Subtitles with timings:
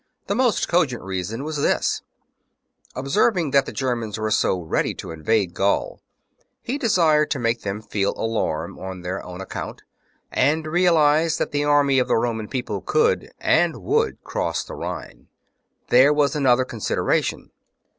[0.25, 2.01] The most cogent reason was this:—
[2.95, 6.01] observing that the Germans were so ready to invade Gaul,
[6.63, 9.83] he desired to make them feel alarm on their own account,
[10.31, 15.27] and realize that the army of the Roman People could and would cross the Rhine.
[15.89, 17.51] There was another con sideration.